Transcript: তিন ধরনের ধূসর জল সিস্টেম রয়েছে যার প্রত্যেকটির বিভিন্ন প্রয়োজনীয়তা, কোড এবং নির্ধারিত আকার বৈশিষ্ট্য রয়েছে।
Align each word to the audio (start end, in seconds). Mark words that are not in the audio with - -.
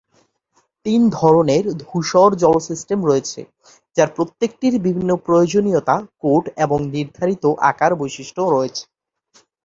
তিন 0.85 1.01
ধরনের 1.17 1.63
ধূসর 1.81 2.29
জল 2.41 2.55
সিস্টেম 2.69 2.99
রয়েছে 3.05 3.39
যার 3.95 4.09
প্রত্যেকটির 4.15 4.75
বিভিন্ন 4.85 5.11
প্রয়োজনীয়তা, 5.25 5.95
কোড 6.21 6.43
এবং 6.65 6.79
নির্ধারিত 6.95 7.43
আকার 7.69 7.91
বৈশিষ্ট্য 7.95 8.41
রয়েছে। 8.47 8.83